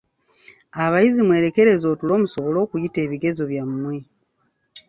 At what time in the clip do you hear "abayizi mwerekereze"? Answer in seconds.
0.83-1.85